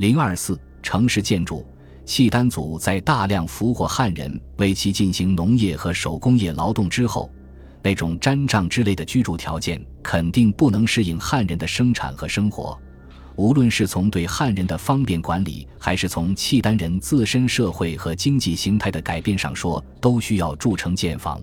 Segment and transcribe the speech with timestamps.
[0.00, 1.62] 零二四城市建筑，
[2.06, 7.30] 契丹族在大量俘获汉人为其进行农业和手工业劳动之后，
[7.82, 12.78] 那种毡帐之类的居住条件肯定不能适应汉人的生产和生活。
[13.36, 21.38] 无论是从对汉人的方便管理，还是从契丹人自身社会和经济形态的改变上说，都需要筑城建房。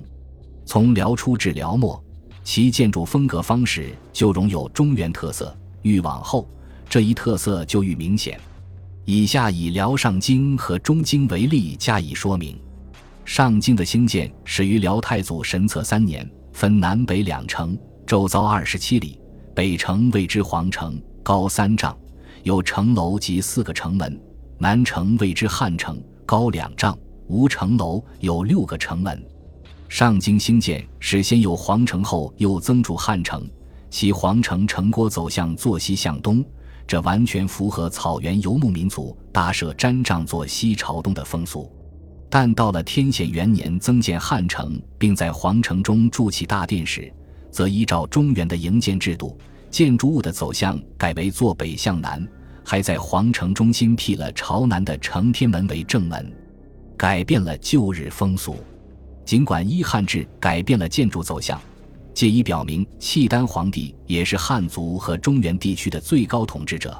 [0.65, 2.03] 从辽初至辽末，
[2.43, 5.55] 其建筑风格方式就融有中原特色。
[5.83, 6.49] 愈往后，
[6.89, 8.39] 这一特色就愈明显。
[9.09, 12.59] 以下以辽上京和中京为例加以说明。
[13.23, 19.17] 上京的兴建始于辽太祖神策三年，分南北两城，周遭二十七里。
[19.55, 21.97] 北城谓之皇城，高三丈，
[22.43, 24.11] 有城楼及四个城门；
[24.57, 26.97] 南城谓之汉城，高两丈，
[27.27, 29.25] 无城楼，有六个城门。
[29.87, 33.49] 上京兴建是先有皇城，后又增筑汉城，
[33.89, 36.43] 其皇城城郭走向坐西向东。
[36.87, 41.69] 这完全符合草原游牧民族搭设毡帐坐西朝东的风俗，
[42.29, 47.13] 但到了天显元年增建汉城，并在皇城中筑起大殿时，
[47.51, 49.37] 则依照中原的营建制度，
[49.69, 52.25] 建筑物的走向改为坐北向南，
[52.63, 56.31] 还在皇城中心辟了朝南的承天门为正门，
[56.95, 58.55] 改变了旧日风俗。
[59.25, 61.61] 尽管依汉制改变了建筑走向。
[62.17, 66.99] 借以表明契丹皇帝也是汉族和中原地区的最高统治者，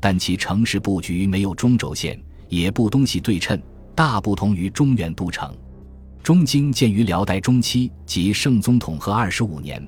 [0.00, 3.56] 但其城市布局没有中轴线，也不东西对称，
[3.94, 5.56] 大不同于中原都城。
[6.20, 9.80] 中京建于辽代中期，即圣宗统和二十五年，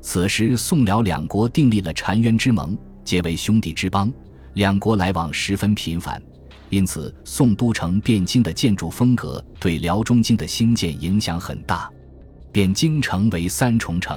[0.00, 4.12] 此时宋辽两国订立了澶渊之盟，结为兄弟之邦，
[4.54, 6.20] 两国来往十分频繁，
[6.70, 11.88] 因此宋都城汴京的建筑风格对辽中京的兴建影响很大。
[12.54, 14.16] 汴京城为三重城，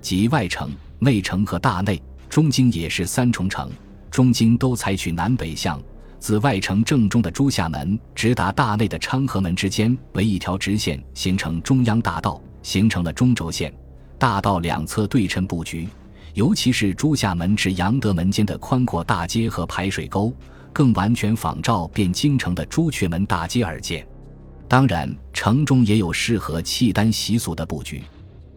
[0.00, 0.70] 即外城、
[1.00, 2.00] 内城和大内。
[2.28, 3.68] 中京也是三重城，
[4.12, 5.82] 中京都采取南北向，
[6.20, 13.74] 自外城正中的朱夏门直达大内的昌河门之间为一条直线，形成中央大道，形成了中轴线。
[14.20, 15.88] 大道两侧对称布局，
[16.34, 20.32] 尤其是朱夏门至阳德门间的宽阔大街和排水沟，
[20.72, 24.06] 更完全仿照汴京城的朱雀门大街而建。
[24.68, 28.02] 当然，城中也有适合契丹习俗的布局，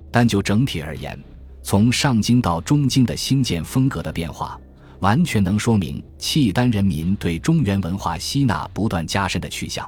[0.09, 1.15] 但就整体而言，
[1.61, 4.59] 从上京到中京的兴建风格的变化，
[4.99, 9.87] 完全能说明契丹人民对中原文化吸纳不断加深的趋向。